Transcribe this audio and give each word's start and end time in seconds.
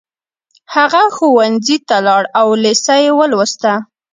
هغه 0.75 1.03
ښوونځي 1.15 1.77
ته 1.87 1.97
لاړ 2.07 2.23
او 2.39 2.47
لېسه 2.63 2.95
يې 3.03 3.11
ولوسته 3.19 3.71